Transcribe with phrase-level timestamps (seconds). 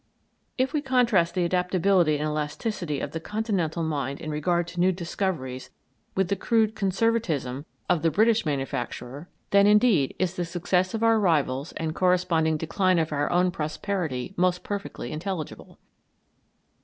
[0.57, 4.91] If we contrast the adaptability and elasticity of the continental mind in regard to new
[4.91, 5.69] discoveries
[6.15, 11.19] with the crude conservatism of the British manufacturer, then, indeed, is the success of our
[11.19, 15.77] rivals and corresponding decline of our own prosperity most perfectly intelligible.